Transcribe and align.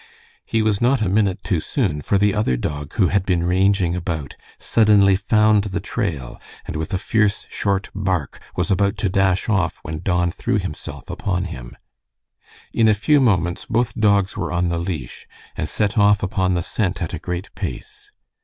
He 0.47 0.63
was 0.63 0.81
not 0.81 1.03
a 1.03 1.07
minute 1.07 1.43
too 1.43 1.59
soon, 1.59 2.01
for 2.01 2.17
the 2.17 2.33
other 2.33 2.57
dog, 2.57 2.93
who 2.93 3.09
had 3.09 3.23
been 3.23 3.43
ranging 3.43 3.95
about, 3.95 4.35
suddenly 4.57 5.15
found 5.15 5.65
the 5.65 5.79
trail, 5.79 6.41
and 6.65 6.75
with 6.75 6.91
a 6.91 6.97
fierce, 6.97 7.45
short 7.51 7.91
bark, 7.93 8.39
was 8.55 8.71
about 8.71 8.97
to 8.97 9.09
dash 9.09 9.47
off 9.47 9.77
when 9.83 9.99
Don 9.99 10.31
threw 10.31 10.57
himself 10.57 11.07
upon 11.11 11.43
him. 11.43 11.77
In 12.73 12.87
a 12.87 12.95
few 12.95 13.19
moments 13.21 13.65
both 13.65 13.93
dogs 13.93 14.35
were 14.35 14.51
on 14.51 14.69
the 14.69 14.79
leash, 14.79 15.27
and 15.55 15.69
set 15.69 15.99
off 15.99 16.23
upon 16.23 16.55
the 16.55 16.63
scent 16.63 16.99
at 17.03 17.13
a 17.13 17.19
great 17.19 17.53
pace. 17.53 18.09